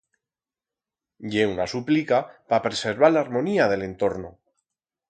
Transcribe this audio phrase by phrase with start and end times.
[1.35, 2.19] Ye una suplica
[2.55, 4.35] pa preservar l'harmonía de l'entorno.